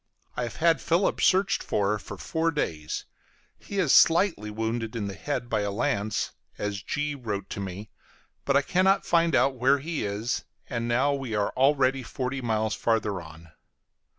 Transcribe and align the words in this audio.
I 0.35 0.41
have 0.41 0.55
had 0.55 0.81
Philip 0.81 1.21
searched 1.21 1.61
for, 1.61 1.99
for 1.99 2.17
four 2.17 2.49
days; 2.49 3.05
he 3.59 3.77
is 3.77 3.93
slightly 3.93 4.49
wounded 4.49 4.95
in 4.95 5.05
the 5.05 5.13
head 5.13 5.47
by 5.47 5.61
a 5.61 5.69
lance, 5.69 6.31
as 6.57 6.81
G 6.81 7.13
wrote 7.13 7.51
to 7.51 7.59
me, 7.59 7.91
but 8.43 8.57
I 8.57 8.63
cannot 8.63 9.05
find 9.05 9.35
out 9.35 9.57
where 9.59 9.77
he 9.77 10.03
is, 10.03 10.43
and 10.67 10.87
now 10.87 11.13
we 11.13 11.35
are 11.35 11.51
already 11.55 12.01
forty 12.01 12.41
miles 12.41 12.73
farther 12.73 13.21
on. 13.21 13.51